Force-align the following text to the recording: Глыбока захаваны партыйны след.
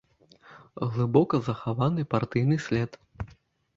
Глыбока 0.95 1.35
захаваны 1.49 2.07
партыйны 2.15 2.57
след. 2.69 2.99